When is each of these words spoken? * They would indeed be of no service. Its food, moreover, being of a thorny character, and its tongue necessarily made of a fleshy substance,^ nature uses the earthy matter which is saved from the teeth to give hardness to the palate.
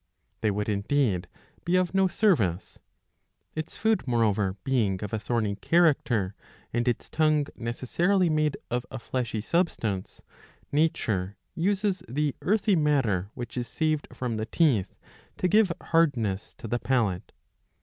* 0.21 0.41
They 0.41 0.49
would 0.49 0.67
indeed 0.67 1.27
be 1.63 1.75
of 1.75 1.93
no 1.93 2.07
service. 2.07 2.79
Its 3.53 3.77
food, 3.77 4.07
moreover, 4.07 4.55
being 4.63 4.99
of 5.03 5.13
a 5.13 5.19
thorny 5.19 5.57
character, 5.57 6.33
and 6.73 6.87
its 6.87 7.07
tongue 7.07 7.45
necessarily 7.55 8.27
made 8.27 8.57
of 8.71 8.83
a 8.89 8.97
fleshy 8.97 9.41
substance,^ 9.41 10.23
nature 10.71 11.37
uses 11.53 12.01
the 12.09 12.35
earthy 12.41 12.75
matter 12.75 13.29
which 13.35 13.55
is 13.55 13.67
saved 13.67 14.07
from 14.11 14.37
the 14.37 14.47
teeth 14.47 14.95
to 15.37 15.47
give 15.47 15.71
hardness 15.79 16.55
to 16.57 16.67
the 16.67 16.79
palate. 16.79 17.31